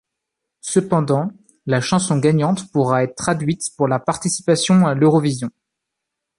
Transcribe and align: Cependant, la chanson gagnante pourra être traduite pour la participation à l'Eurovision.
Cependant, 0.61 1.29
la 1.67 1.79
chanson 1.79 2.17
gagnante 2.17 2.71
pourra 2.71 3.03
être 3.03 3.13
traduite 3.13 3.69
pour 3.77 3.87
la 3.87 3.99
participation 3.99 4.87
à 4.87 4.95
l'Eurovision. 4.95 5.51